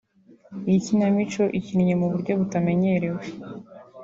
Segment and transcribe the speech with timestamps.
[0.67, 3.23] Iyi kinamico ikinnye mu buryo butamenyerewe